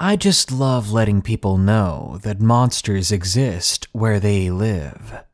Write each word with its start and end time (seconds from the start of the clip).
I 0.00 0.14
just 0.14 0.52
love 0.52 0.92
letting 0.92 1.22
people 1.22 1.58
know 1.58 2.20
that 2.22 2.40
monsters 2.40 3.10
exist 3.10 3.88
where 3.90 4.20
they 4.20 4.48
live. 4.48 5.24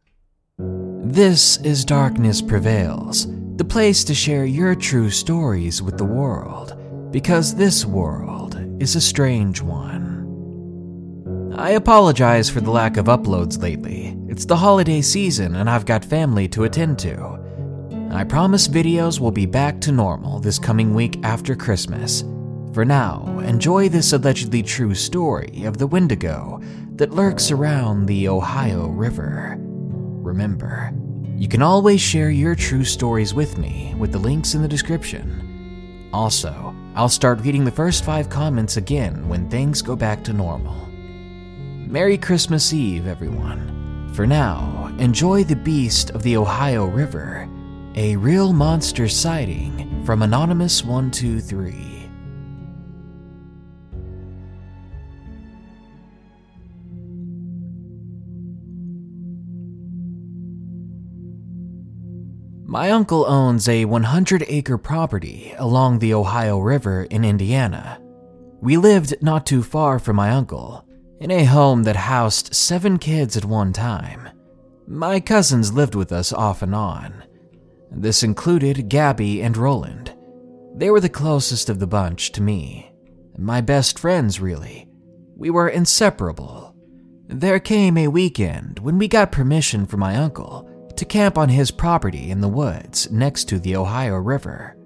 This 0.59 1.59
is 1.59 1.85
Darkness 1.85 2.41
Prevails, 2.41 3.27
the 3.57 3.65
place 3.67 4.05
to 4.05 4.15
share 4.15 4.47
your 4.47 4.75
true 4.75 5.11
stories 5.11 5.83
with 5.83 5.99
the 5.99 6.07
world, 6.07 6.79
because 7.13 7.55
this 7.55 7.85
world 7.85 8.59
is 8.81 8.97
a 8.97 9.03
strange 9.03 9.61
one. 9.61 11.53
I 11.55 11.73
apologize 11.73 12.49
for 12.49 12.63
the 12.63 12.71
lack 12.71 12.97
of 12.97 13.05
uploads 13.05 13.61
lately. 13.61 14.17
It's 14.29 14.47
the 14.47 14.57
holiday 14.57 15.03
season 15.03 15.57
and 15.57 15.69
I've 15.69 15.85
got 15.85 16.03
family 16.07 16.49
to 16.49 16.65
attend 16.65 16.99
to. 17.01 17.39
I 18.11 18.25
promise 18.25 18.67
videos 18.67 19.21
will 19.21 19.31
be 19.31 19.45
back 19.45 19.79
to 19.83 19.93
normal 19.93 20.41
this 20.41 20.59
coming 20.59 20.95
week 20.95 21.19
after 21.23 21.55
Christmas. 21.55 22.25
For 22.75 22.85
now, 22.85 23.39
enjoy 23.39 23.89
this 23.89 24.13
allegedly 24.13 24.61
true 24.61 24.97
story 24.97 25.63
of 25.63 25.79
the 25.79 25.87
Wendigo 25.87 26.61
that 26.97 27.13
lurks 27.13 27.53
around 27.53 28.07
the 28.07 28.27
Ohio 28.27 28.89
River. 28.89 29.57
Remember, 29.61 30.93
you 31.37 31.47
can 31.47 31.63
always 31.63 32.01
share 32.01 32.31
your 32.31 32.57
true 32.57 32.83
stories 32.83 33.33
with 33.33 33.59
me 33.59 33.95
with 33.97 34.11
the 34.11 34.19
links 34.19 34.55
in 34.55 34.63
the 34.63 34.67
description. 34.67 36.11
Also, 36.13 36.75
I'll 36.97 37.09
start 37.09 37.43
reading 37.43 37.65
the 37.65 37.71
first 37.71 38.03
five 38.03 38.29
comments 38.29 38.77
again 38.77 39.29
when 39.29 39.49
things 39.49 39.81
go 39.81 39.95
back 39.95 40.25
to 40.25 40.33
normal. 40.33 40.89
Merry 41.87 42.19
Christmas 42.19 42.73
Eve, 42.73 43.07
everyone. 43.07 44.11
For 44.15 44.27
now, 44.27 44.93
enjoy 44.99 45.45
The 45.45 45.55
Beast 45.55 46.11
of 46.11 46.25
the 46.25 46.37
Ohio 46.37 46.87
River, 46.87 47.49
a 47.95 48.17
real 48.17 48.53
monster 48.53 49.07
sighting 49.07 50.03
from 50.05 50.23
Anonymous123. 50.23 51.94
My 62.67 62.91
uncle 62.91 63.27
owns 63.27 63.69
a 63.69 63.85
100 63.85 64.47
acre 64.49 64.79
property 64.79 65.55
along 65.59 65.99
the 65.99 66.15
Ohio 66.15 66.59
River 66.59 67.03
in 67.05 67.23
Indiana. 67.23 68.01
We 68.63 68.79
lived 68.79 69.15
not 69.21 69.45
too 69.45 69.63
far 69.63 69.99
from 69.99 70.17
my 70.17 70.31
uncle, 70.31 70.89
in 71.21 71.31
a 71.31 71.45
home 71.45 71.83
that 71.83 71.95
housed 71.95 72.55
seven 72.55 72.99
kids 72.99 73.37
at 73.37 73.45
one 73.45 73.75
time. 73.75 74.31
My 74.89 75.21
cousins 75.21 75.75
lived 75.75 75.95
with 75.95 76.11
us 76.11 76.33
off 76.33 76.63
and 76.63 76.75
on. 76.75 77.23
This 77.91 78.23
included 78.23 78.89
Gabby 78.89 79.43
and 79.43 79.59
Roland. 79.59 80.15
They 80.75 80.91
were 80.91 81.01
the 81.01 81.11
closest 81.11 81.69
of 81.69 81.81
the 81.81 81.87
bunch 81.87 82.33
to 82.33 82.43
me. 82.43 82.91
My 83.37 83.61
best 83.61 83.99
friends, 83.99 84.41
really. 84.41 84.89
We 85.37 85.51
were 85.51 85.69
inseparable. 85.69 86.75
There 87.27 87.61
came 87.61 87.99
a 87.99 88.09
weekend 88.09 88.79
when 88.79 88.97
we 88.97 89.07
got 89.07 89.33
permission 89.33 89.85
from 89.85 90.01
my 90.01 90.17
uncle 90.17 90.71
to 91.05 91.19
camp 91.19 91.37
on 91.37 91.51
his 91.51 91.71
property 91.71 92.31
in 92.31 92.41
the 92.41 92.49
woods 92.49 93.11
next 93.11 93.45
to 93.45 93.59
the 93.59 93.77
Ohio 93.77 94.17
River. 94.17 94.77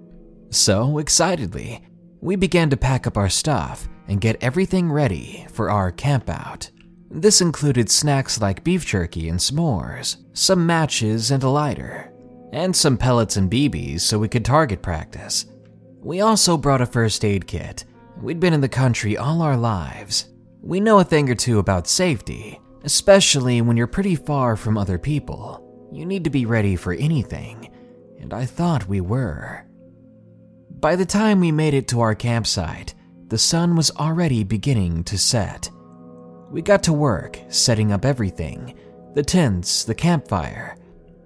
So, 0.49 0.97
excitedly, 0.97 1.81
we 2.19 2.35
began 2.35 2.69
to 2.71 2.77
pack 2.77 3.07
up 3.07 3.17
our 3.17 3.29
stuff 3.29 3.87
and 4.07 4.19
get 4.19 4.43
everything 4.43 4.91
ready 4.91 5.45
for 5.51 5.69
our 5.69 5.91
campout. 5.91 6.71
This 7.09 7.39
included 7.41 7.89
snacks 7.89 8.41
like 8.41 8.63
beef 8.63 8.85
jerky 8.85 9.29
and 9.29 9.39
s'mores, 9.39 10.17
some 10.33 10.65
matches 10.65 11.31
and 11.31 11.41
a 11.41 11.49
lighter, 11.49 12.11
and 12.51 12.75
some 12.75 12.97
pellets 12.97 13.37
and 13.37 13.49
BBs 13.49 14.01
so 14.01 14.19
we 14.19 14.27
could 14.27 14.43
target 14.43 14.81
practice. 14.81 15.45
We 16.01 16.21
also 16.21 16.57
brought 16.57 16.81
a 16.81 16.85
first 16.85 17.23
aid 17.23 17.47
kit. 17.47 17.85
We'd 18.21 18.41
been 18.41 18.53
in 18.53 18.61
the 18.61 18.67
country 18.67 19.15
all 19.15 19.41
our 19.41 19.57
lives. 19.57 20.27
We 20.61 20.81
know 20.81 20.99
a 20.99 21.03
thing 21.05 21.29
or 21.29 21.35
two 21.35 21.59
about 21.59 21.87
safety, 21.87 22.59
especially 22.83 23.61
when 23.61 23.77
you're 23.77 23.87
pretty 23.87 24.15
far 24.15 24.57
from 24.57 24.77
other 24.77 24.97
people. 24.97 25.65
You 25.91 26.05
need 26.05 26.23
to 26.23 26.29
be 26.29 26.45
ready 26.45 26.75
for 26.75 26.93
anything, 26.93 27.69
and 28.19 28.33
I 28.33 28.45
thought 28.45 28.87
we 28.87 29.01
were. 29.01 29.65
By 30.69 30.95
the 30.95 31.05
time 31.05 31.39
we 31.39 31.51
made 31.51 31.73
it 31.73 31.87
to 31.89 31.99
our 32.01 32.15
campsite, 32.15 32.93
the 33.27 33.37
sun 33.37 33.75
was 33.75 33.91
already 33.91 34.43
beginning 34.43 35.03
to 35.05 35.17
set. 35.17 35.69
We 36.49 36.61
got 36.61 36.83
to 36.83 36.93
work 36.93 37.39
setting 37.49 37.91
up 37.91 38.05
everything 38.05 38.75
the 39.15 39.23
tents, 39.23 39.83
the 39.83 39.95
campfire. 39.95 40.77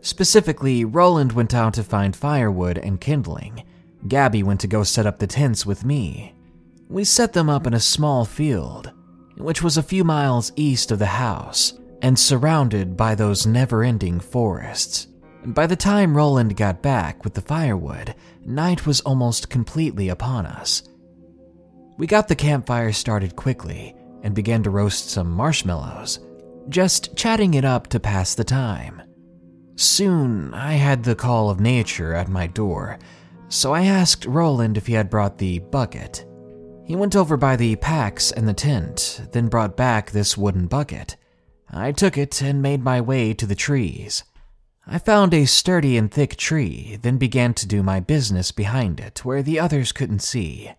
Specifically, 0.01 0.85
Roland 0.85 1.33
went 1.33 1.53
out 1.53 1.73
to 1.75 1.83
find 1.83 2.15
firewood 2.15 2.77
and 2.77 2.99
kindling. 2.99 3.63
Gabby 4.07 4.41
went 4.41 4.61
to 4.61 4.67
go 4.67 4.83
set 4.83 5.05
up 5.05 5.19
the 5.19 5.27
tents 5.27 5.65
with 5.65 5.85
me. 5.85 6.33
We 6.89 7.03
set 7.03 7.33
them 7.33 7.49
up 7.49 7.67
in 7.67 7.73
a 7.73 7.79
small 7.79 8.25
field, 8.25 8.91
which 9.37 9.61
was 9.61 9.77
a 9.77 9.83
few 9.83 10.03
miles 10.03 10.51
east 10.55 10.91
of 10.91 10.99
the 10.99 11.05
house, 11.05 11.73
and 12.03 12.19
surrounded 12.19 12.95
by 12.97 13.15
those 13.15 13.47
never 13.47 13.81
ending 13.81 14.19
forests. 14.19 15.07
By 15.45 15.65
the 15.65 15.75
time 15.75 16.15
Roland 16.15 16.55
got 16.55 16.81
back 16.81 17.23
with 17.23 17.33
the 17.33 17.41
firewood, 17.41 18.13
night 18.45 18.85
was 18.85 19.01
almost 19.01 19.49
completely 19.49 20.09
upon 20.09 20.45
us. 20.45 20.83
We 21.97 22.05
got 22.05 22.27
the 22.27 22.35
campfire 22.35 22.91
started 22.91 23.37
quickly 23.37 23.95
and 24.21 24.35
began 24.35 24.63
to 24.63 24.69
roast 24.69 25.09
some 25.09 25.31
marshmallows, 25.31 26.19
just 26.69 27.15
chatting 27.15 27.53
it 27.53 27.65
up 27.65 27.87
to 27.87 27.99
pass 27.99 28.35
the 28.35 28.43
time. 28.43 29.01
Soon, 29.75 30.53
I 30.53 30.73
had 30.73 31.03
the 31.03 31.15
call 31.15 31.49
of 31.49 31.59
nature 31.59 32.13
at 32.13 32.27
my 32.27 32.47
door, 32.47 32.99
so 33.47 33.73
I 33.73 33.85
asked 33.85 34.25
Roland 34.25 34.77
if 34.77 34.87
he 34.87 34.93
had 34.93 35.09
brought 35.09 35.37
the 35.37 35.59
bucket. 35.59 36.25
He 36.85 36.95
went 36.95 37.15
over 37.15 37.37
by 37.37 37.55
the 37.55 37.77
packs 37.77 38.31
and 38.31 38.47
the 38.47 38.53
tent, 38.53 39.21
then 39.31 39.47
brought 39.47 39.77
back 39.77 40.11
this 40.11 40.37
wooden 40.37 40.67
bucket. 40.67 41.15
I 41.75 41.91
took 41.91 42.17
it 42.17 42.41
and 42.41 42.61
made 42.61 42.83
my 42.83 43.01
way 43.01 43.33
to 43.33 43.47
the 43.47 43.55
trees. 43.55 44.23
I 44.85 44.99
found 44.99 45.33
a 45.33 45.45
sturdy 45.45 45.97
and 45.97 46.11
thick 46.11 46.35
tree, 46.35 46.99
then 47.01 47.17
began 47.17 47.53
to 47.55 47.67
do 47.67 47.81
my 47.81 47.99
business 47.99 48.51
behind 48.51 48.99
it 48.99 49.25
where 49.25 49.41
the 49.41 49.59
others 49.59 49.91
couldn't 49.91 50.19
see. 50.19 50.71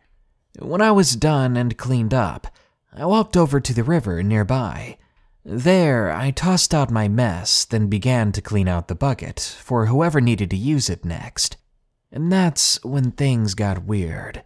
When 0.58 0.80
I 0.80 0.92
was 0.92 1.16
done 1.16 1.56
and 1.56 1.76
cleaned 1.76 2.14
up, 2.14 2.46
I 2.92 3.06
walked 3.06 3.36
over 3.36 3.60
to 3.60 3.74
the 3.74 3.82
river 3.82 4.22
nearby. 4.22 4.98
There, 5.44 6.12
I 6.12 6.30
tossed 6.30 6.72
out 6.72 6.90
my 6.90 7.08
mess, 7.08 7.64
then 7.64 7.88
began 7.88 8.30
to 8.32 8.40
clean 8.40 8.68
out 8.68 8.86
the 8.88 8.94
bucket 8.94 9.40
for 9.40 9.86
whoever 9.86 10.20
needed 10.20 10.50
to 10.50 10.56
use 10.56 10.88
it 10.88 11.04
next. 11.04 11.56
And 12.12 12.30
that's 12.30 12.82
when 12.84 13.10
things 13.10 13.54
got 13.54 13.84
weird. 13.84 14.44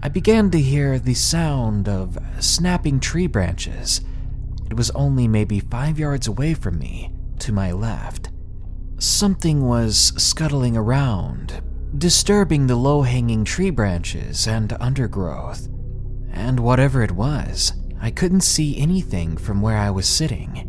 I 0.00 0.08
began 0.08 0.50
to 0.52 0.60
hear 0.60 0.98
the 0.98 1.14
sound 1.14 1.88
of 1.88 2.16
snapping 2.38 3.00
tree 3.00 3.26
branches 3.26 4.02
it 4.72 4.78
was 4.78 4.90
only 4.92 5.28
maybe 5.28 5.60
five 5.60 5.98
yards 5.98 6.26
away 6.26 6.54
from 6.54 6.78
me, 6.78 7.12
to 7.40 7.52
my 7.52 7.72
left. 7.72 8.30
Something 8.96 9.66
was 9.66 10.14
scuttling 10.16 10.78
around, 10.78 11.62
disturbing 11.98 12.66
the 12.66 12.76
low 12.76 13.02
hanging 13.02 13.44
tree 13.44 13.68
branches 13.68 14.48
and 14.48 14.74
undergrowth. 14.80 15.68
And 16.30 16.58
whatever 16.58 17.02
it 17.02 17.12
was, 17.12 17.74
I 18.00 18.10
couldn't 18.10 18.40
see 18.40 18.78
anything 18.78 19.36
from 19.36 19.60
where 19.60 19.76
I 19.76 19.90
was 19.90 20.08
sitting. 20.08 20.64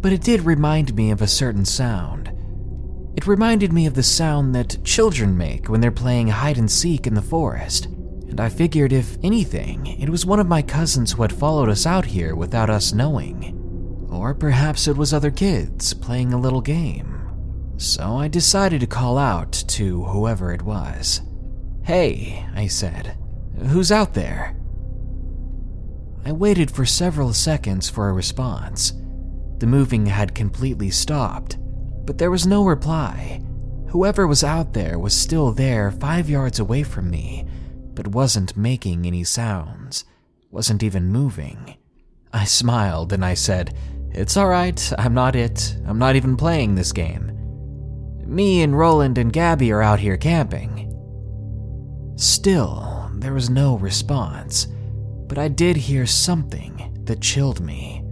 But 0.00 0.12
it 0.12 0.22
did 0.22 0.42
remind 0.42 0.94
me 0.94 1.10
of 1.10 1.20
a 1.20 1.26
certain 1.26 1.64
sound. 1.64 2.32
It 3.16 3.26
reminded 3.26 3.72
me 3.72 3.86
of 3.86 3.94
the 3.94 4.04
sound 4.04 4.54
that 4.54 4.84
children 4.84 5.36
make 5.36 5.68
when 5.68 5.80
they're 5.80 5.90
playing 5.90 6.28
hide 6.28 6.56
and 6.56 6.70
seek 6.70 7.08
in 7.08 7.14
the 7.14 7.20
forest 7.20 7.88
and 8.36 8.44
I 8.44 8.50
figured 8.50 8.92
if 8.92 9.16
anything, 9.22 9.86
it 9.98 10.10
was 10.10 10.26
one 10.26 10.38
of 10.38 10.46
my 10.46 10.60
cousins 10.60 11.12
who 11.12 11.22
had 11.22 11.32
followed 11.32 11.70
us 11.70 11.86
out 11.86 12.04
here 12.04 12.36
without 12.36 12.68
us 12.68 12.92
knowing. 12.92 14.06
Or 14.12 14.34
perhaps 14.34 14.86
it 14.86 14.94
was 14.94 15.14
other 15.14 15.30
kids 15.30 15.94
playing 15.94 16.34
a 16.34 16.38
little 16.38 16.60
game. 16.60 17.72
So 17.78 18.18
I 18.18 18.28
decided 18.28 18.82
to 18.82 18.86
call 18.86 19.16
out 19.16 19.52
to 19.52 20.04
whoever 20.04 20.52
it 20.52 20.60
was. 20.60 21.22
Hey, 21.84 22.46
I 22.54 22.66
said, 22.66 23.16
who's 23.68 23.90
out 23.90 24.12
there? 24.12 24.54
I 26.26 26.32
waited 26.32 26.70
for 26.70 26.84
several 26.84 27.32
seconds 27.32 27.88
for 27.88 28.10
a 28.10 28.12
response. 28.12 28.92
The 29.60 29.66
moving 29.66 30.04
had 30.04 30.34
completely 30.34 30.90
stopped, 30.90 31.56
but 32.04 32.18
there 32.18 32.30
was 32.30 32.46
no 32.46 32.66
reply. 32.66 33.40
Whoever 33.88 34.26
was 34.26 34.44
out 34.44 34.74
there 34.74 34.98
was 34.98 35.16
still 35.16 35.52
there 35.52 35.90
five 35.90 36.28
yards 36.28 36.58
away 36.58 36.82
from 36.82 37.08
me, 37.08 37.46
but 37.96 38.08
wasn't 38.08 38.56
making 38.56 39.06
any 39.06 39.24
sounds, 39.24 40.04
wasn't 40.52 40.84
even 40.84 41.08
moving. 41.08 41.76
I 42.32 42.44
smiled 42.44 43.12
and 43.12 43.24
I 43.24 43.34
said, 43.34 43.74
It's 44.12 44.36
alright, 44.36 44.92
I'm 44.98 45.14
not 45.14 45.34
it, 45.34 45.76
I'm 45.86 45.98
not 45.98 46.14
even 46.14 46.36
playing 46.36 46.74
this 46.74 46.92
game. 46.92 47.32
Me 48.24 48.62
and 48.62 48.78
Roland 48.78 49.18
and 49.18 49.32
Gabby 49.32 49.72
are 49.72 49.82
out 49.82 49.98
here 49.98 50.16
camping. 50.16 50.92
Still, 52.16 53.10
there 53.14 53.32
was 53.32 53.50
no 53.50 53.78
response, 53.78 54.66
but 55.26 55.38
I 55.38 55.48
did 55.48 55.76
hear 55.76 56.06
something 56.06 57.02
that 57.04 57.20
chilled 57.20 57.60
me. 57.60 58.02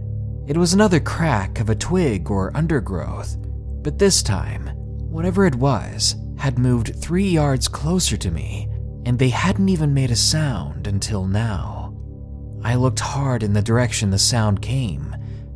It 0.47 0.57
was 0.57 0.73
another 0.73 0.99
crack 0.99 1.59
of 1.59 1.69
a 1.69 1.75
twig 1.75 2.29
or 2.29 2.55
undergrowth, 2.55 3.37
but 3.83 3.99
this 3.99 4.23
time, 4.23 4.67
whatever 5.09 5.45
it 5.45 5.55
was 5.55 6.15
had 6.37 6.59
moved 6.59 6.95
three 6.95 7.29
yards 7.29 7.67
closer 7.67 8.17
to 8.17 8.31
me 8.31 8.69
and 9.05 9.19
they 9.19 9.29
hadn't 9.29 9.69
even 9.69 9.93
made 9.93 10.11
a 10.11 10.15
sound 10.15 10.87
until 10.87 11.25
now. 11.25 11.95
I 12.63 12.75
looked 12.75 12.99
hard 12.99 13.43
in 13.43 13.53
the 13.53 13.61
direction 13.61 14.09
the 14.09 14.17
sound 14.17 14.61
came, 14.61 15.15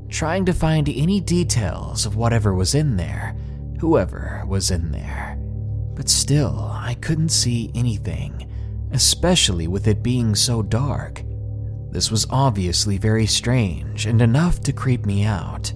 trying 0.10 0.46
to 0.46 0.54
find 0.54 0.88
any 0.88 1.20
details 1.20 2.06
of 2.06 2.16
whatever 2.16 2.54
was 2.54 2.76
in 2.76 2.98
there, 2.98 3.36
whoever 3.80 4.44
was 4.48 4.72
in 4.72 4.92
there. 4.92 5.38
But 5.96 6.10
still, 6.10 6.72
I 6.72 6.96
couldn't 7.02 7.30
see 7.30 7.72
anything, 7.74 8.50
especially 8.92 9.68
with 9.68 9.88
it 9.88 10.04
being 10.04 10.36
so 10.36 10.62
dark. 10.62 11.24
This 11.92 12.12
was 12.12 12.28
obviously 12.30 12.98
very 12.98 13.26
strange 13.26 14.06
and 14.06 14.22
enough 14.22 14.62
to 14.62 14.74
creep 14.74 15.06
me 15.06 15.24
out. 15.24 15.74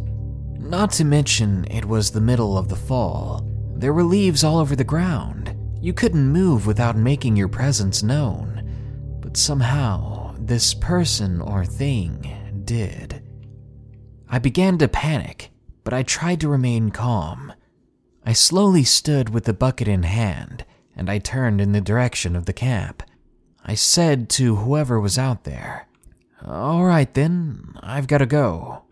Not 0.59 0.91
to 0.93 1.03
mention, 1.03 1.65
it 1.69 1.85
was 1.85 2.11
the 2.11 2.21
middle 2.21 2.57
of 2.57 2.69
the 2.69 2.75
fall. 2.75 3.49
There 3.75 3.93
were 3.93 4.03
leaves 4.03 4.43
all 4.43 4.59
over 4.59 4.75
the 4.75 4.83
ground. 4.83 5.52
You 5.83 5.91
couldn't 5.91 6.29
move 6.29 6.65
without 6.65 6.95
making 6.95 7.35
your 7.35 7.49
presence 7.49 8.03
known. 8.03 9.19
But 9.19 9.35
somehow, 9.35 10.33
this 10.39 10.73
person 10.73 11.41
or 11.41 11.65
thing 11.65 12.61
did. 12.63 13.21
I 14.29 14.39
began 14.39 14.77
to 14.77 14.87
panic, 14.87 15.51
but 15.83 15.93
I 15.93 16.03
tried 16.03 16.39
to 16.39 16.47
remain 16.47 16.91
calm. 16.91 17.51
I 18.25 18.31
slowly 18.31 18.85
stood 18.85 19.31
with 19.31 19.43
the 19.43 19.53
bucket 19.53 19.89
in 19.89 20.03
hand, 20.03 20.63
and 20.95 21.09
I 21.09 21.17
turned 21.17 21.59
in 21.59 21.73
the 21.73 21.81
direction 21.81 22.37
of 22.37 22.45
the 22.45 22.53
camp. 22.53 23.03
I 23.65 23.75
said 23.75 24.29
to 24.29 24.55
whoever 24.55 25.01
was 25.01 25.17
out 25.17 25.43
there, 25.43 25.89
All 26.45 26.85
right 26.85 27.13
then, 27.13 27.73
I've 27.81 28.07
got 28.07 28.19
to 28.19 28.25
go. 28.25 28.83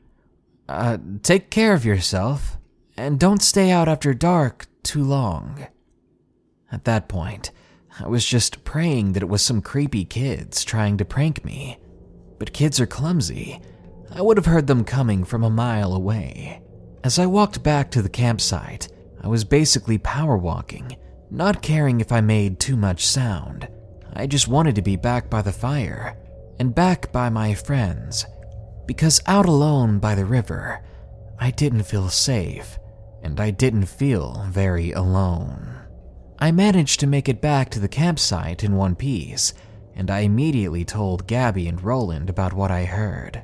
Uh, 0.68 0.98
take 1.24 1.52
care 1.52 1.72
of 1.72 1.86
yourself, 1.86 2.58
and 2.98 3.18
don't 3.18 3.42
stay 3.42 3.72
out 3.72 3.88
after 3.88 4.14
dark 4.14 4.66
too 4.84 5.06
long. 5.06 5.68
At 6.72 6.86
that 6.86 7.10
point, 7.10 7.52
I 8.00 8.08
was 8.08 8.26
just 8.26 8.64
praying 8.64 9.14
that 9.14 9.24
it 9.24 9.30
was 9.30 9.42
some 9.42 9.62
creepy 9.62 10.06
kids 10.06 10.64
trying 10.64 10.98
to 10.98 11.06
prank 11.06 11.44
me. 11.44 11.78
But 12.40 12.54
kids 12.54 12.80
are 12.80 12.88
clumsy. 12.88 13.62
I 14.14 14.22
would 14.22 14.38
have 14.38 14.46
heard 14.46 14.68
them 14.68 14.84
coming 14.84 15.24
from 15.24 15.44
a 15.44 15.50
mile 15.50 15.94
away. 15.94 16.62
As 17.04 17.20
I 17.20 17.26
walked 17.26 17.64
back 17.64 17.92
to 17.92 18.02
the 18.02 18.10
campsite, 18.10 18.88
I 19.22 19.28
was 19.28 19.44
basically 19.44 19.98
power 19.98 20.38
walking, 20.38 20.96
not 21.30 21.62
caring 21.62 22.00
if 22.00 22.12
I 22.12 22.22
made 22.22 22.60
too 22.60 22.78
much 22.78 23.06
sound. 23.06 23.68
I 24.14 24.28
just 24.28 24.48
wanted 24.48 24.76
to 24.76 24.82
be 24.82 24.96
back 24.96 25.30
by 25.30 25.42
the 25.42 25.52
fire 25.52 26.18
and 26.60 26.76
back 26.76 27.12
by 27.12 27.30
my 27.30 27.54
friends 27.54 28.26
because 28.86 29.22
out 29.26 29.46
alone 29.46 30.00
by 30.00 30.16
the 30.16 30.26
river, 30.26 30.84
I 31.40 31.52
didn't 31.52 31.84
feel 31.84 32.10
safe 32.10 32.78
and 33.24 33.40
I 33.40 33.52
didn't 33.52 33.86
feel 33.86 34.46
very 34.50 34.92
alone. 34.92 35.81
I 36.42 36.52
managed 36.52 37.00
to 37.00 37.08
make 37.08 37.30
it 37.30 37.40
back 37.40 37.70
to 37.70 37.80
the 37.80 37.88
campsite 37.88 38.64
in 38.64 38.76
one 38.76 38.96
piece, 38.96 39.54
and 39.96 40.10
I 40.10 40.22
immediately 40.22 40.84
told 40.84 41.28
Gabby 41.28 41.68
and 41.68 41.80
Roland 41.80 42.32
about 42.32 42.52
what 42.52 42.72
I 42.72 42.86
heard. 42.86 43.44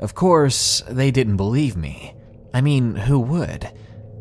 Of 0.00 0.14
course, 0.14 0.82
they 0.88 1.10
didn't 1.10 1.36
believe 1.36 1.76
me. 1.76 2.14
I 2.54 2.62
mean, 2.62 2.94
who 2.94 3.20
would? 3.20 3.70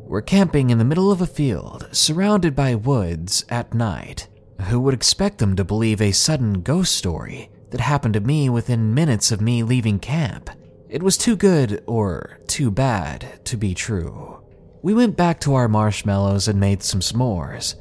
We're 0.05 0.21
camping 0.21 0.71
in 0.71 0.77
the 0.77 0.83
middle 0.83 1.09
of 1.09 1.21
a 1.21 1.25
field, 1.25 1.87
surrounded 1.93 2.53
by 2.53 2.75
woods 2.75 3.45
at 3.47 3.73
night. 3.73 4.27
Who 4.63 4.81
would 4.81 4.93
expect 4.93 5.37
them 5.37 5.55
to 5.55 5.63
believe 5.63 6.01
a 6.01 6.11
sudden 6.11 6.63
ghost 6.63 6.93
story 6.93 7.49
that 7.69 7.79
happened 7.79 8.15
to 8.15 8.19
me 8.19 8.49
within 8.49 8.93
minutes 8.93 9.31
of 9.31 9.39
me 9.39 9.63
leaving 9.63 9.99
camp. 9.99 10.49
It 10.89 11.01
was 11.01 11.15
too 11.15 11.37
good 11.37 11.81
or 11.87 12.39
too 12.47 12.69
bad 12.71 13.39
to 13.45 13.55
be 13.55 13.73
true. 13.73 14.42
We 14.83 14.93
went 14.93 15.17
back 15.17 15.39
to 15.41 15.55
our 15.55 15.67
marshmallows 15.67 16.47
and 16.47 16.59
made 16.59 16.83
some 16.83 16.99
s'mores. 16.99 17.73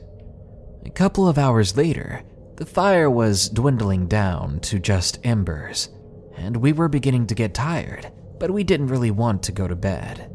A 0.86 0.90
couple 0.90 1.28
of 1.28 1.36
hours 1.36 1.76
later, 1.76 2.22
the 2.56 2.64
fire 2.64 3.10
was 3.10 3.50
dwindling 3.50 4.06
down 4.06 4.60
to 4.60 4.78
just 4.78 5.18
embers, 5.22 5.90
and 6.36 6.56
we 6.56 6.72
were 6.72 6.88
beginning 6.88 7.26
to 7.26 7.34
get 7.34 7.52
tired, 7.52 8.10
but 8.38 8.50
we 8.50 8.64
didn't 8.64 8.86
really 8.86 9.10
want 9.10 9.42
to 9.42 9.52
go 9.52 9.68
to 9.68 9.76
bed. 9.76 10.34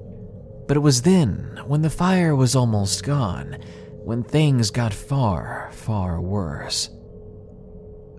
But 0.67 0.77
it 0.77 0.81
was 0.81 1.01
then, 1.01 1.59
when 1.65 1.81
the 1.81 1.89
fire 1.89 2.35
was 2.35 2.55
almost 2.55 3.03
gone, 3.03 3.57
when 4.03 4.21
things 4.21 4.69
got 4.69 4.93
far, 4.93 5.71
far 5.71 6.21
worse 6.21 6.91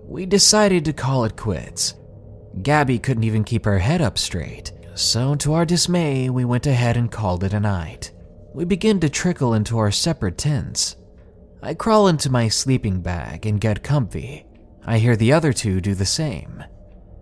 we 0.09 0.25
decided 0.25 0.83
to 0.83 0.91
call 0.91 1.23
it 1.23 1.37
quits. 1.37 1.93
Gabby 2.63 2.97
couldn't 2.97 3.23
even 3.23 3.43
keep 3.43 3.63
her 3.65 3.77
head 3.77 4.01
up 4.01 4.17
straight, 4.17 4.71
so 4.95 5.35
to 5.35 5.53
our 5.53 5.65
dismay, 5.65 6.31
we 6.31 6.45
went 6.45 6.65
ahead 6.65 6.97
and 6.97 7.11
called 7.11 7.43
it 7.43 7.53
a 7.53 7.59
night. 7.59 8.11
We 8.59 8.65
begin 8.65 8.99
to 8.99 9.09
trickle 9.09 9.53
into 9.53 9.77
our 9.77 9.89
separate 9.89 10.37
tents. 10.37 10.97
I 11.63 11.73
crawl 11.73 12.09
into 12.09 12.29
my 12.29 12.49
sleeping 12.49 12.99
bag 12.99 13.45
and 13.45 13.61
get 13.61 13.83
comfy. 13.85 14.45
I 14.85 14.97
hear 14.97 15.15
the 15.15 15.31
other 15.31 15.53
two 15.53 15.79
do 15.79 15.95
the 15.95 16.05
same. 16.05 16.65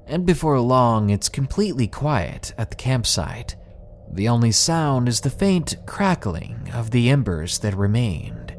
And 0.08 0.26
before 0.26 0.60
long, 0.60 1.12
it's 1.12 1.30
completely 1.30 1.86
quiet 1.86 2.56
at 2.58 2.72
the 2.72 2.76
campsite. 2.76 3.56
The 4.12 4.28
only 4.28 4.52
sound 4.52 5.08
is 5.08 5.22
the 5.22 5.30
faint 5.30 5.76
crackling 5.86 6.72
of 6.74 6.90
the 6.90 7.08
embers 7.12 7.60
that 7.60 7.78
remained. 7.78 8.56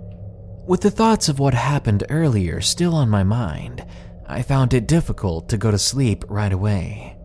With 0.65 0.83
the 0.83 0.93
thoughts 0.93 1.29
of 1.29 1.41
what 1.41 1.55
happened 1.55 2.05
earlier 2.11 2.61
still 2.61 2.95
on 2.95 3.11
my 3.11 3.25
mind, 3.25 3.85
I 4.29 4.43
found 4.43 4.73
it 4.73 4.87
difficult 4.87 5.49
to 5.49 5.57
go 5.57 5.73
to 5.73 5.79
sleep 5.79 6.25
right 6.29 6.53
away. 6.53 7.17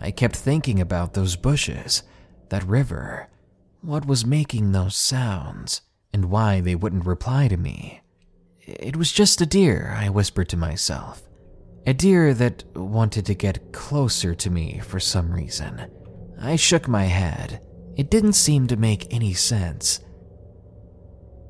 I 0.00 0.10
kept 0.10 0.36
thinking 0.36 0.80
about 0.80 1.12
those 1.12 1.36
bushes, 1.36 2.02
that 2.48 2.64
river, 2.64 3.28
what 3.82 4.06
was 4.06 4.24
making 4.24 4.70
those 4.70 4.96
sounds, 4.96 5.80
and 6.12 6.26
why 6.26 6.60
they 6.60 6.74
wouldn't 6.74 7.04
reply 7.04 7.48
to 7.48 7.56
me. 7.56 8.00
It 8.60 8.96
was 8.96 9.10
just 9.10 9.40
a 9.40 9.46
deer, 9.46 9.94
I 9.98 10.08
whispered 10.08 10.48
to 10.50 10.56
myself. 10.56 11.22
A 11.84 11.92
deer 11.92 12.32
that 12.34 12.64
wanted 12.76 13.26
to 13.26 13.34
get 13.34 13.72
closer 13.72 14.36
to 14.36 14.50
me 14.50 14.80
for 14.84 15.00
some 15.00 15.32
reason. 15.32 15.90
I 16.40 16.54
shook 16.54 16.86
my 16.86 17.04
head. 17.04 17.60
It 17.96 18.08
didn't 18.08 18.34
seem 18.34 18.68
to 18.68 18.76
make 18.76 19.12
any 19.12 19.34
sense. 19.34 20.00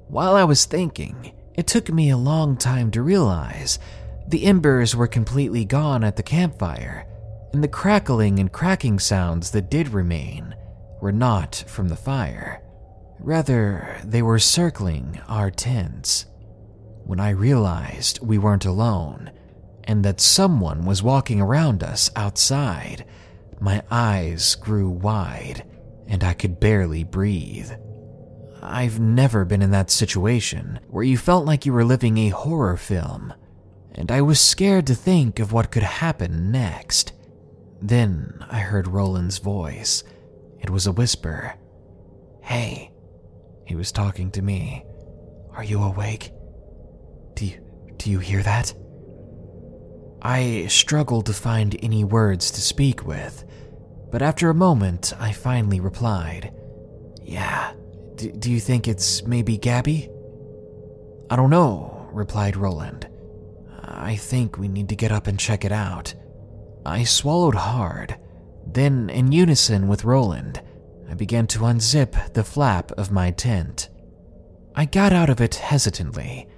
While 0.08 0.34
I 0.34 0.44
was 0.44 0.64
thinking, 0.64 1.34
it 1.54 1.66
took 1.66 1.90
me 1.90 2.10
a 2.10 2.16
long 2.16 2.56
time 2.56 2.90
to 2.92 3.02
realize 3.02 3.78
the 4.26 4.44
embers 4.44 4.96
were 4.96 5.06
completely 5.06 5.66
gone 5.66 6.02
at 6.02 6.16
the 6.16 6.22
campfire, 6.22 7.06
and 7.52 7.62
the 7.62 7.68
crackling 7.68 8.38
and 8.38 8.50
cracking 8.50 8.98
sounds 8.98 9.50
that 9.50 9.70
did 9.70 9.90
remain 9.90 10.54
were 11.02 11.12
not 11.12 11.64
from 11.66 11.88
the 11.88 11.96
fire. 11.96 12.62
Rather, 13.18 14.00
they 14.04 14.22
were 14.22 14.38
circling 14.38 15.20
our 15.28 15.50
tents. 15.50 16.26
When 17.04 17.18
I 17.18 17.30
realized 17.30 18.20
we 18.22 18.38
weren't 18.38 18.64
alone, 18.64 19.32
and 19.84 20.04
that 20.04 20.20
someone 20.20 20.84
was 20.84 21.02
walking 21.02 21.40
around 21.40 21.82
us 21.82 22.08
outside, 22.14 23.04
my 23.60 23.82
eyes 23.90 24.54
grew 24.54 24.88
wide 24.88 25.64
and 26.06 26.22
I 26.22 26.34
could 26.34 26.60
barely 26.60 27.02
breathe. 27.02 27.72
I've 28.62 29.00
never 29.00 29.44
been 29.44 29.60
in 29.60 29.72
that 29.72 29.90
situation 29.90 30.78
where 30.88 31.02
you 31.02 31.18
felt 31.18 31.44
like 31.44 31.66
you 31.66 31.72
were 31.72 31.84
living 31.84 32.16
a 32.18 32.28
horror 32.28 32.76
film 32.76 33.34
and 33.94 34.10
I 34.12 34.22
was 34.22 34.40
scared 34.40 34.86
to 34.86 34.94
think 34.94 35.40
of 35.40 35.52
what 35.52 35.72
could 35.72 35.82
happen 35.82 36.52
next. 36.52 37.12
Then 37.80 38.44
I 38.48 38.60
heard 38.60 38.86
Roland's 38.86 39.38
voice. 39.38 40.04
It 40.62 40.70
was 40.70 40.86
a 40.86 40.92
whisper. 40.92 41.54
Hey, 42.40 42.90
he 43.66 43.74
was 43.74 43.92
talking 43.92 44.30
to 44.30 44.42
me. 44.42 44.84
Are 45.54 45.64
you 45.64 45.82
awake? 45.82 46.30
Do 47.34 47.46
you, 47.46 47.60
do 47.96 48.10
you 48.10 48.18
hear 48.20 48.42
that? 48.42 48.72
I 50.22 50.66
struggled 50.68 51.26
to 51.26 51.32
find 51.32 51.76
any 51.82 52.04
words 52.04 52.52
to 52.52 52.60
speak 52.60 53.04
with, 53.04 53.44
but 54.10 54.22
after 54.22 54.50
a 54.50 54.54
moment, 54.54 55.12
I 55.18 55.32
finally 55.32 55.80
replied, 55.80 56.54
Yeah, 57.22 57.72
D- 58.14 58.30
do 58.30 58.50
you 58.50 58.60
think 58.60 58.86
it's 58.86 59.26
maybe 59.26 59.58
Gabby? 59.58 60.08
I 61.28 61.36
don't 61.36 61.50
know, 61.50 62.08
replied 62.12 62.56
Roland. 62.56 63.08
I 63.82 64.14
think 64.16 64.58
we 64.58 64.68
need 64.68 64.88
to 64.90 64.96
get 64.96 65.12
up 65.12 65.26
and 65.26 65.38
check 65.38 65.64
it 65.64 65.72
out. 65.72 66.14
I 66.86 67.04
swallowed 67.04 67.54
hard. 67.54 68.16
Then, 68.66 69.10
in 69.10 69.32
unison 69.32 69.88
with 69.88 70.04
Roland, 70.04 70.62
I 71.10 71.14
began 71.14 71.46
to 71.48 71.60
unzip 71.60 72.32
the 72.32 72.44
flap 72.44 72.90
of 72.92 73.10
my 73.10 73.30
tent. 73.30 73.88
I 74.74 74.86
got 74.86 75.12
out 75.12 75.28
of 75.28 75.40
it 75.40 75.56
hesitantly, 75.56 76.48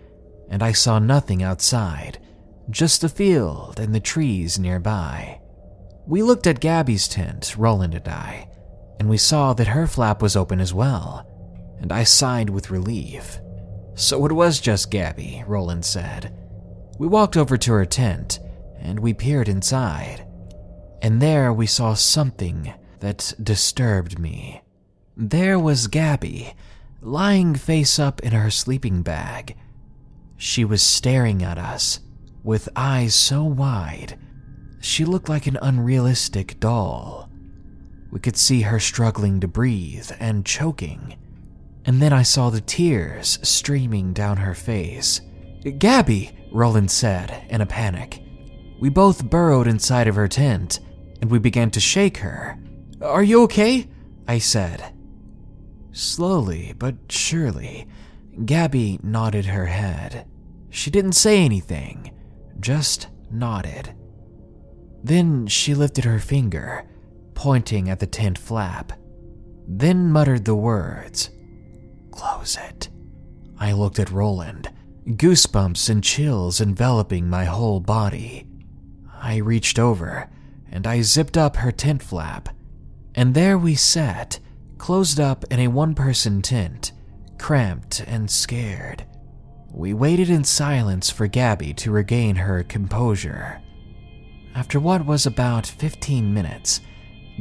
and 0.48 0.62
I 0.62 0.72
saw 0.72 0.98
nothing 0.98 1.42
outside, 1.42 2.18
just 2.70 3.00
the 3.00 3.08
field 3.08 3.80
and 3.80 3.94
the 3.94 4.00
trees 4.00 4.58
nearby. 4.58 5.40
We 6.06 6.22
looked 6.22 6.46
at 6.46 6.60
Gabby's 6.60 7.08
tent, 7.08 7.56
Roland 7.56 7.94
and 7.94 8.06
I, 8.06 8.48
and 9.00 9.08
we 9.08 9.16
saw 9.16 9.54
that 9.54 9.68
her 9.68 9.86
flap 9.86 10.22
was 10.22 10.36
open 10.36 10.60
as 10.60 10.72
well, 10.72 11.26
and 11.80 11.92
I 11.92 12.04
sighed 12.04 12.50
with 12.50 12.70
relief. 12.70 13.38
So 13.94 14.24
it 14.26 14.32
was 14.32 14.60
just 14.60 14.90
Gabby, 14.90 15.44
Roland 15.46 15.84
said. 15.84 16.32
We 16.98 17.06
walked 17.06 17.36
over 17.36 17.56
to 17.56 17.72
her 17.72 17.86
tent 17.86 18.40
and 18.78 19.00
we 19.00 19.14
peered 19.14 19.48
inside. 19.48 20.26
And 21.04 21.20
there 21.20 21.52
we 21.52 21.66
saw 21.66 21.92
something 21.92 22.72
that 23.00 23.34
disturbed 23.42 24.18
me. 24.18 24.62
There 25.14 25.58
was 25.58 25.86
Gabby, 25.86 26.54
lying 27.02 27.56
face 27.56 27.98
up 27.98 28.22
in 28.22 28.32
her 28.32 28.48
sleeping 28.48 29.02
bag. 29.02 29.54
She 30.38 30.64
was 30.64 30.80
staring 30.80 31.42
at 31.42 31.58
us 31.58 32.00
with 32.42 32.70
eyes 32.74 33.14
so 33.14 33.44
wide, 33.44 34.18
She 34.80 35.04
looked 35.04 35.28
like 35.28 35.46
an 35.46 35.58
unrealistic 35.60 36.58
doll. 36.58 37.28
We 38.10 38.18
could 38.18 38.38
see 38.38 38.62
her 38.62 38.80
struggling 38.80 39.40
to 39.40 39.46
breathe 39.46 40.10
and 40.18 40.46
choking. 40.46 41.16
And 41.84 42.00
then 42.00 42.14
I 42.14 42.22
saw 42.22 42.48
the 42.48 42.62
tears 42.62 43.38
streaming 43.42 44.14
down 44.14 44.38
her 44.38 44.54
face. 44.54 45.20
Gabby, 45.76 46.30
Roland 46.50 46.90
said 46.90 47.44
in 47.50 47.60
a 47.60 47.66
panic. 47.66 48.22
We 48.80 48.88
both 48.88 49.28
burrowed 49.28 49.66
inside 49.66 50.08
of 50.08 50.14
her 50.14 50.28
tent 50.28 50.80
and 51.24 51.30
we 51.30 51.38
began 51.38 51.70
to 51.70 51.80
shake 51.80 52.18
her. 52.18 52.58
Are 53.00 53.22
you 53.22 53.44
okay? 53.44 53.88
I 54.28 54.36
said. 54.36 54.92
Slowly 55.90 56.74
but 56.78 56.96
surely, 57.08 57.88
Gabby 58.44 59.00
nodded 59.02 59.46
her 59.46 59.64
head. 59.64 60.28
She 60.68 60.90
didn't 60.90 61.12
say 61.14 61.42
anything, 61.42 62.12
just 62.60 63.08
nodded. 63.30 63.94
Then 65.02 65.46
she 65.46 65.74
lifted 65.74 66.04
her 66.04 66.18
finger, 66.18 66.84
pointing 67.32 67.88
at 67.88 68.00
the 68.00 68.06
tent 68.06 68.36
flap, 68.36 68.92
then 69.66 70.12
muttered 70.12 70.44
the 70.44 70.54
words, 70.54 71.30
Close 72.10 72.58
it. 72.58 72.90
I 73.58 73.72
looked 73.72 73.98
at 73.98 74.10
Roland, 74.10 74.70
goosebumps 75.06 75.88
and 75.88 76.04
chills 76.04 76.60
enveloping 76.60 77.30
my 77.30 77.46
whole 77.46 77.80
body. 77.80 78.46
I 79.22 79.36
reached 79.38 79.78
over 79.78 80.28
and 80.74 80.88
I 80.88 81.00
zipped 81.02 81.38
up 81.38 81.56
her 81.56 81.70
tent 81.70 82.02
flap, 82.02 82.48
and 83.14 83.32
there 83.32 83.56
we 83.56 83.76
sat, 83.76 84.40
closed 84.76 85.20
up 85.20 85.44
in 85.50 85.60
a 85.60 85.68
one 85.68 85.94
person 85.94 86.42
tent, 86.42 86.90
cramped 87.38 88.00
and 88.00 88.28
scared. 88.28 89.06
We 89.72 89.94
waited 89.94 90.28
in 90.28 90.42
silence 90.42 91.10
for 91.10 91.28
Gabby 91.28 91.74
to 91.74 91.92
regain 91.92 92.34
her 92.36 92.64
composure. 92.64 93.62
After 94.54 94.80
what 94.80 95.06
was 95.06 95.26
about 95.26 95.64
15 95.66 96.34
minutes, 96.34 96.80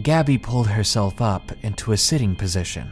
Gabby 0.03 0.37
pulled 0.37 0.67
herself 0.67 1.19
up 1.19 1.51
into 1.63 1.91
a 1.91 1.97
sitting 1.97 2.35
position. 2.35 2.89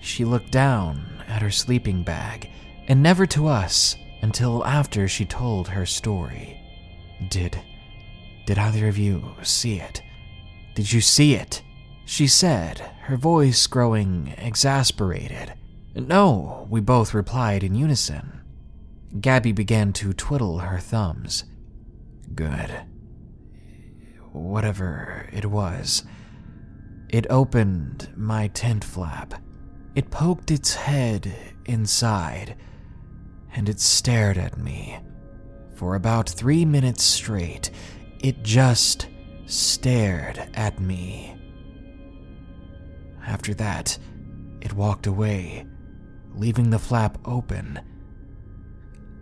She 0.00 0.24
looked 0.24 0.52
down 0.52 1.22
at 1.26 1.42
her 1.42 1.50
sleeping 1.50 2.04
bag 2.04 2.50
and 2.86 3.02
never 3.02 3.26
to 3.26 3.48
us 3.48 3.96
until 4.22 4.64
after 4.64 5.08
she 5.08 5.24
told 5.24 5.68
her 5.68 5.86
story. 5.86 6.60
Did. 7.28 7.60
Did 8.50 8.58
either 8.58 8.88
of 8.88 8.98
you 8.98 9.36
see 9.44 9.78
it? 9.78 10.02
Did 10.74 10.92
you 10.92 11.00
see 11.00 11.36
it? 11.36 11.62
She 12.04 12.26
said, 12.26 12.80
her 13.02 13.16
voice 13.16 13.64
growing 13.68 14.34
exasperated. 14.38 15.54
No, 15.94 16.66
we 16.68 16.80
both 16.80 17.14
replied 17.14 17.62
in 17.62 17.76
unison. 17.76 18.40
Gabby 19.20 19.52
began 19.52 19.92
to 19.92 20.12
twiddle 20.12 20.58
her 20.58 20.80
thumbs. 20.80 21.44
Good 22.34 22.72
whatever 24.32 25.28
it 25.32 25.46
was. 25.46 26.02
It 27.08 27.28
opened 27.30 28.08
my 28.16 28.48
tent 28.48 28.82
flap. 28.82 29.34
It 29.94 30.10
poked 30.10 30.50
its 30.50 30.74
head 30.74 31.32
inside, 31.66 32.56
and 33.54 33.68
it 33.68 33.78
stared 33.78 34.38
at 34.38 34.58
me. 34.58 34.98
For 35.76 35.94
about 35.94 36.28
three 36.28 36.64
minutes 36.64 37.04
straight, 37.04 37.70
it 38.22 38.42
just 38.42 39.08
stared 39.46 40.48
at 40.54 40.80
me. 40.80 41.36
After 43.26 43.54
that, 43.54 43.98
it 44.60 44.72
walked 44.74 45.06
away, 45.06 45.66
leaving 46.34 46.70
the 46.70 46.78
flap 46.78 47.18
open. 47.24 47.80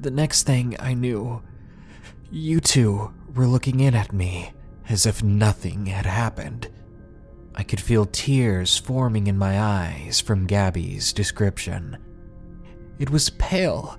The 0.00 0.10
next 0.10 0.44
thing 0.44 0.76
I 0.78 0.94
knew, 0.94 1.42
you 2.30 2.60
two 2.60 3.12
were 3.34 3.46
looking 3.46 3.80
in 3.80 3.94
at 3.94 4.12
me 4.12 4.52
as 4.88 5.06
if 5.06 5.22
nothing 5.22 5.86
had 5.86 6.06
happened. 6.06 6.68
I 7.54 7.62
could 7.62 7.80
feel 7.80 8.06
tears 8.06 8.78
forming 8.78 9.26
in 9.26 9.36
my 9.36 9.60
eyes 9.60 10.20
from 10.20 10.46
Gabby's 10.46 11.12
description. 11.12 11.96
It 12.98 13.10
was 13.10 13.30
pale. 13.30 13.98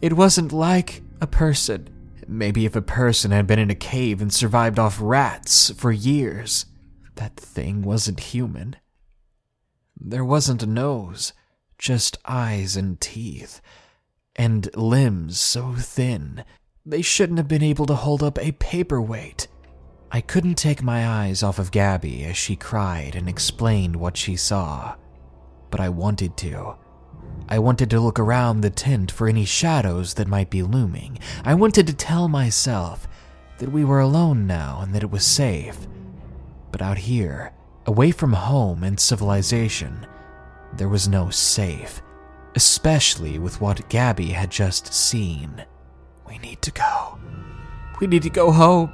It 0.00 0.14
wasn't 0.14 0.52
like 0.52 1.02
a 1.20 1.26
person. 1.26 1.88
Maybe 2.28 2.66
if 2.66 2.74
a 2.74 2.82
person 2.82 3.30
had 3.30 3.46
been 3.46 3.58
in 3.58 3.70
a 3.70 3.74
cave 3.74 4.20
and 4.20 4.32
survived 4.32 4.78
off 4.78 4.98
rats 5.00 5.70
for 5.70 5.92
years, 5.92 6.66
that 7.14 7.36
thing 7.36 7.82
wasn't 7.82 8.20
human. 8.20 8.76
There 9.98 10.24
wasn't 10.24 10.62
a 10.62 10.66
nose, 10.66 11.32
just 11.78 12.18
eyes 12.24 12.76
and 12.76 13.00
teeth, 13.00 13.60
and 14.34 14.68
limbs 14.76 15.38
so 15.38 15.74
thin 15.74 16.44
they 16.86 17.02
shouldn't 17.02 17.38
have 17.38 17.48
been 17.48 17.64
able 17.64 17.84
to 17.86 17.94
hold 17.94 18.22
up 18.22 18.38
a 18.38 18.52
paperweight. 18.52 19.48
I 20.12 20.20
couldn't 20.20 20.54
take 20.54 20.82
my 20.82 21.06
eyes 21.06 21.42
off 21.42 21.58
of 21.58 21.72
Gabby 21.72 22.24
as 22.24 22.36
she 22.36 22.54
cried 22.54 23.16
and 23.16 23.28
explained 23.28 23.96
what 23.96 24.16
she 24.16 24.36
saw, 24.36 24.94
but 25.70 25.80
I 25.80 25.88
wanted 25.88 26.36
to. 26.38 26.76
I 27.48 27.58
wanted 27.58 27.90
to 27.90 28.00
look 28.00 28.18
around 28.18 28.60
the 28.60 28.70
tent 28.70 29.10
for 29.10 29.28
any 29.28 29.44
shadows 29.44 30.14
that 30.14 30.26
might 30.26 30.50
be 30.50 30.62
looming. 30.62 31.18
I 31.44 31.54
wanted 31.54 31.86
to 31.86 31.94
tell 31.94 32.28
myself 32.28 33.06
that 33.58 33.70
we 33.70 33.84
were 33.84 34.00
alone 34.00 34.46
now 34.46 34.80
and 34.82 34.94
that 34.94 35.02
it 35.02 35.10
was 35.10 35.24
safe. 35.24 35.86
But 36.72 36.82
out 36.82 36.98
here, 36.98 37.52
away 37.86 38.10
from 38.10 38.32
home 38.32 38.82
and 38.82 38.98
civilization, 38.98 40.06
there 40.76 40.88
was 40.88 41.08
no 41.08 41.30
safe, 41.30 42.02
especially 42.54 43.38
with 43.38 43.60
what 43.60 43.88
Gabby 43.88 44.30
had 44.30 44.50
just 44.50 44.92
seen. 44.92 45.64
We 46.26 46.38
need 46.38 46.60
to 46.62 46.72
go. 46.72 47.18
We 48.00 48.06
need 48.08 48.24
to 48.24 48.30
go 48.30 48.50
home. 48.50 48.92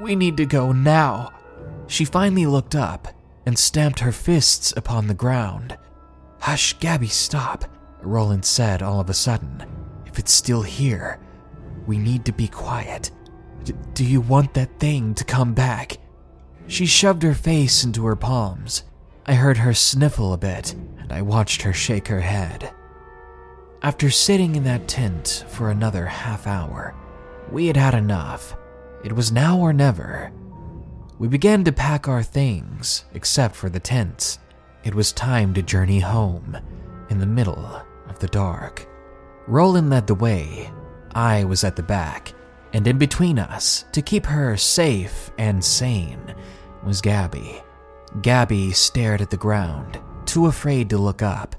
We 0.00 0.16
need 0.16 0.36
to 0.38 0.44
go 0.44 0.72
now. 0.72 1.32
She 1.86 2.04
finally 2.04 2.46
looked 2.46 2.74
up 2.74 3.08
and 3.46 3.56
stamped 3.56 4.00
her 4.00 4.12
fists 4.12 4.74
upon 4.76 5.06
the 5.06 5.14
ground. 5.14 5.78
Hush, 6.46 6.78
Gabby, 6.78 7.08
stop, 7.08 7.64
Roland 8.02 8.44
said 8.44 8.80
all 8.80 9.00
of 9.00 9.10
a 9.10 9.14
sudden. 9.14 9.66
If 10.06 10.20
it's 10.20 10.30
still 10.30 10.62
here, 10.62 11.18
we 11.88 11.98
need 11.98 12.24
to 12.24 12.32
be 12.32 12.46
quiet. 12.46 13.10
D- 13.64 13.74
do 13.94 14.04
you 14.04 14.20
want 14.20 14.54
that 14.54 14.78
thing 14.78 15.12
to 15.16 15.24
come 15.24 15.54
back? 15.54 15.96
She 16.68 16.86
shoved 16.86 17.24
her 17.24 17.34
face 17.34 17.82
into 17.82 18.06
her 18.06 18.14
palms. 18.14 18.84
I 19.26 19.34
heard 19.34 19.56
her 19.56 19.74
sniffle 19.74 20.32
a 20.34 20.38
bit, 20.38 20.72
and 21.00 21.12
I 21.12 21.20
watched 21.20 21.62
her 21.62 21.72
shake 21.72 22.06
her 22.06 22.20
head. 22.20 22.72
After 23.82 24.08
sitting 24.08 24.54
in 24.54 24.62
that 24.62 24.86
tent 24.86 25.44
for 25.48 25.70
another 25.70 26.06
half 26.06 26.46
hour, 26.46 26.94
we 27.50 27.66
had 27.66 27.76
had 27.76 27.94
enough. 27.94 28.56
It 29.02 29.12
was 29.12 29.32
now 29.32 29.58
or 29.58 29.72
never. 29.72 30.30
We 31.18 31.26
began 31.26 31.64
to 31.64 31.72
pack 31.72 32.06
our 32.06 32.22
things, 32.22 33.04
except 33.14 33.56
for 33.56 33.68
the 33.68 33.80
tents. 33.80 34.38
It 34.86 34.94
was 34.94 35.10
time 35.10 35.52
to 35.54 35.62
journey 35.62 35.98
home, 35.98 36.56
in 37.10 37.18
the 37.18 37.26
middle 37.26 37.82
of 38.08 38.20
the 38.20 38.28
dark. 38.28 38.86
Roland 39.48 39.90
led 39.90 40.06
the 40.06 40.14
way. 40.14 40.70
I 41.12 41.42
was 41.42 41.64
at 41.64 41.74
the 41.74 41.82
back, 41.82 42.32
and 42.72 42.86
in 42.86 42.96
between 42.96 43.40
us, 43.40 43.84
to 43.90 44.00
keep 44.00 44.24
her 44.26 44.56
safe 44.56 45.32
and 45.38 45.64
sane, 45.64 46.32
was 46.84 47.00
Gabby. 47.00 47.60
Gabby 48.22 48.70
stared 48.70 49.20
at 49.20 49.30
the 49.30 49.36
ground, 49.36 49.98
too 50.24 50.46
afraid 50.46 50.88
to 50.90 50.98
look 50.98 51.20
up, 51.20 51.56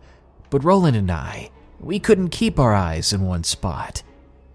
but 0.49 0.63
Roland 0.63 0.95
and 0.95 1.11
I, 1.11 1.51
we 1.81 1.99
couldn't 1.99 2.29
keep 2.29 2.57
our 2.57 2.73
eyes 2.73 3.11
in 3.11 3.23
one 3.23 3.43
spot. 3.43 4.03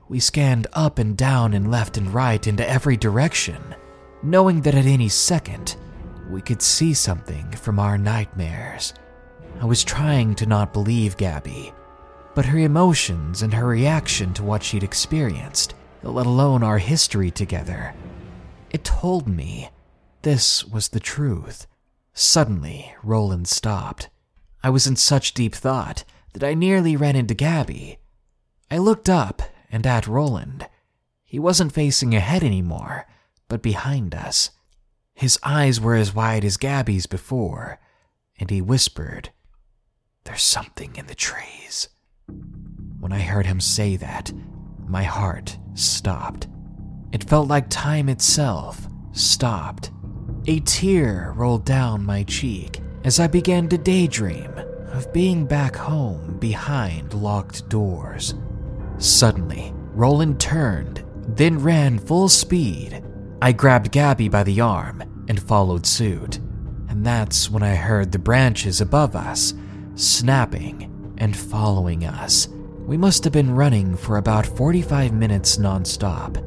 We 0.09 0.19
scanned 0.19 0.67
up 0.73 0.99
and 0.99 1.15
down 1.15 1.53
and 1.53 1.71
left 1.71 1.99
and 1.99 2.15
right 2.15 2.47
into 2.47 2.67
every 2.67 2.97
direction, 2.97 3.75
knowing 4.23 4.63
that 4.63 4.75
at 4.75 4.87
any 4.87 5.11
second 5.11 5.77
we 6.33 6.41
could 6.41 6.63
see 6.63 6.95
something 6.95 7.49
from 7.53 7.79
our 7.79 7.99
nightmares. 7.99 8.95
I 9.61 9.67
was 9.67 9.85
trying 9.85 10.35
to 10.37 10.47
not 10.47 10.73
believe 10.73 11.17
Gabby, 11.17 11.73
but 12.35 12.47
her 12.47 12.59
emotions 12.59 13.43
and 13.43 13.53
her 13.53 13.67
reaction 13.67 14.33
to 14.35 14.43
what 14.43 14.63
she'd 14.63 14.83
experienced, 14.83 15.75
let 16.03 16.27
alone 16.27 16.63
our 16.63 16.79
history 16.79 17.31
together, 17.31 17.95
it 18.73 18.85
told 18.85 19.29
me 19.29 19.69
this 20.23 20.65
was 20.65 20.89
the 20.89 21.01
truth. 21.01 21.67
Suddenly, 22.15 22.95
Roland 23.03 23.47
stopped. 23.47 24.09
I 24.63 24.71
was 24.71 24.87
in 24.87 24.97
such 24.97 25.35
deep 25.35 25.55
thought 25.55 26.05
that 26.33 26.43
I 26.43 26.55
nearly 26.55 26.97
ran 26.97 27.15
into 27.15 27.35
Gabby. 27.35 27.99
I 28.71 28.79
looked 28.79 29.11
up 29.11 29.43
and 29.71 29.87
at 29.87 30.07
Roland. 30.07 30.69
He 31.25 31.39
wasn't 31.39 31.73
facing 31.73 32.15
ahead 32.15 32.43
anymore, 32.43 33.07
but 33.49 33.63
behind 33.63 34.15
us. 34.15 34.51
His 35.23 35.39
eyes 35.45 35.81
were 35.81 35.95
as 35.95 36.13
wide 36.13 36.45
as 36.45 36.57
Gabby's 36.57 37.07
before, 37.07 37.79
and 38.41 38.51
he 38.51 38.61
whispered, 38.61 39.31
There's 40.25 40.43
something 40.43 40.97
in 40.97 41.07
the 41.07 41.15
trees. 41.15 41.89
When 42.99 43.13
I 43.13 43.21
heard 43.21 43.47
him 43.47 43.61
say 43.61 43.95
that, 43.95 44.33
my 44.85 45.05
heart 45.05 45.57
stopped. 45.75 46.49
It 47.13 47.23
felt 47.23 47.47
like 47.47 47.71
time 47.71 48.09
itself 48.09 48.89
stopped. 49.13 49.93
A 50.49 50.59
tear 50.59 51.33
rolled 51.37 51.65
down 51.65 52.05
my 52.05 52.25
cheek 52.25 52.81
as 53.05 53.21
I 53.21 53.29
began 53.29 53.69
to 53.69 53.79
daydream 53.79 54.53
of 54.89 55.13
being 55.13 55.47
back 55.47 55.77
home 55.77 56.37
behind 56.41 57.15
locked 57.15 57.69
doors. 57.69 58.35
Suddenly, 58.99 59.73
Roland 59.93 60.41
turned, 60.41 61.05
then 61.29 61.61
ran 61.61 62.01
full 62.01 62.29
speed. 62.29 63.05
I 63.41 63.53
grabbed 63.53 63.93
Gabby 63.93 64.29
by 64.29 64.43
the 64.43 64.61
arm 64.61 65.12
followed 65.53 65.85
suit, 65.85 66.37
and 66.89 67.05
that's 67.05 67.51
when 67.51 67.63
I 67.63 67.75
heard 67.75 68.11
the 68.11 68.19
branches 68.19 68.81
above 68.81 69.15
us 69.15 69.53
snapping 69.97 71.15
and 71.19 71.37
following 71.37 72.07
us. 72.07 72.49
We 72.87 72.97
must 72.97 73.23
have 73.25 73.35
been 73.35 73.55
running 73.55 73.95
for 73.95 74.17
about 74.17 74.47
45 74.47 75.13
minutes 75.13 75.59
nonstop. 75.59 76.43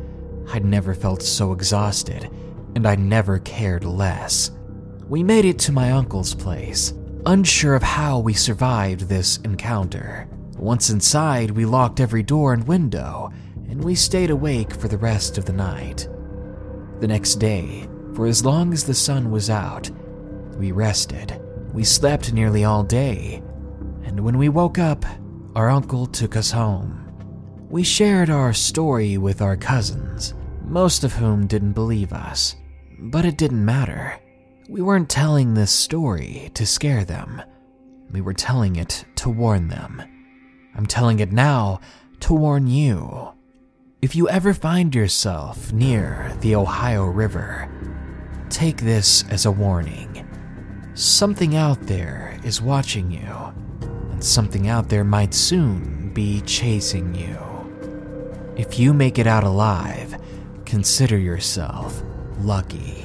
I'd 0.52 0.66
never 0.66 0.96
felt 0.96 1.22
so 1.22 1.52
exhausted, 1.52 2.32
and 2.74 2.88
I 2.88 2.96
never 2.96 3.38
cared 3.38 3.86
less. 3.86 4.50
We 5.08 5.22
made 5.22 5.46
it 5.46 5.60
to 5.60 5.72
my 5.72 5.92
uncle's 5.92 6.34
place, 6.34 6.92
unsure 7.28 7.76
of 7.76 7.84
how 7.84 8.18
we 8.18 8.34
survived 8.34 9.02
this 9.02 9.38
encounter. 9.44 10.28
Once 10.58 10.90
inside, 10.90 11.52
we 11.52 11.66
locked 11.66 12.00
every 12.00 12.24
door 12.24 12.54
and 12.54 12.68
window, 12.68 13.32
and 13.70 13.84
we 13.84 13.94
stayed 13.94 14.32
awake 14.32 14.74
for 14.74 14.88
the 14.88 14.98
rest 14.98 15.38
of 15.38 15.46
the 15.46 15.54
night. 15.54 16.10
The 17.02 17.08
next 17.08 17.36
day, 17.36 17.88
for 18.16 18.26
as 18.26 18.46
long 18.46 18.72
as 18.72 18.86
the 18.86 18.94
sun 18.94 19.30
was 19.30 19.50
out, 19.50 19.90
we 20.58 20.72
rested. 20.72 21.42
We 21.74 21.84
slept 21.84 22.32
nearly 22.32 22.64
all 22.64 22.84
day, 22.84 23.44
and 24.04 24.22
when 24.22 24.38
we 24.38 24.48
woke 24.48 24.80
up, 24.80 25.06
our 25.56 25.70
uncle 25.70 26.06
took 26.06 26.38
us 26.38 26.52
home. 26.52 27.02
We 27.70 27.84
shared 27.84 28.30
our 28.30 28.54
story 28.54 29.18
with 29.18 29.42
our 29.42 29.58
cousins, 29.58 30.34
most 30.64 31.04
of 31.04 31.14
whom 31.14 31.46
didn't 31.46 31.74
believe 31.74 32.14
us. 32.14 32.56
But 32.98 33.26
it 33.26 33.38
didn't 33.38 33.66
matter. 33.66 34.18
We 34.70 34.82
weren't 34.82 35.10
telling 35.10 35.54
this 35.54 35.72
story 35.72 36.52
to 36.54 36.66
scare 36.66 37.04
them. 37.04 37.42
We 38.12 38.22
were 38.22 38.34
telling 38.34 38.78
it 38.78 39.04
to 39.18 39.30
warn 39.30 39.68
them. 39.68 40.02
I'm 40.74 40.86
telling 40.86 41.20
it 41.20 41.34
now 41.34 41.82
to 42.22 42.34
warn 42.34 42.68
you. 42.68 43.34
If 44.02 44.16
you 44.16 44.30
ever 44.30 44.54
find 44.54 44.96
yourself 44.96 45.74
near 45.74 46.34
the 46.40 46.56
Ohio 46.56 47.06
River, 47.06 47.70
take 48.50 48.78
this 48.78 49.24
as 49.30 49.46
a 49.46 49.52
warning. 49.52 50.28
Something 50.94 51.56
out 51.56 51.82
there 51.82 52.40
is 52.44 52.62
watching 52.62 53.12
you, 53.12 53.54
and 54.12 54.24
something 54.24 54.68
out 54.68 54.90
there 54.90 55.04
might 55.04 55.34
soon 55.34 56.14
be 56.14 56.42
chasing 56.42 57.14
you. 57.14 57.38
If 58.56 58.80
you 58.80 58.94
make 58.94 59.20
it 59.20 59.28
out 59.28 59.44
alive, 59.44 60.16
consider 60.66 61.18
yourself 61.18 62.02
lucky. 62.40 63.05